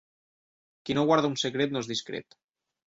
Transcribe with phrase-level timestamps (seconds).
[0.89, 2.41] Qui no guarda un secret, no és discret.